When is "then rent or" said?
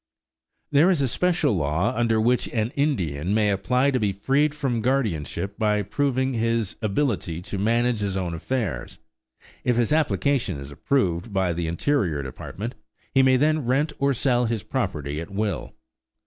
13.37-14.15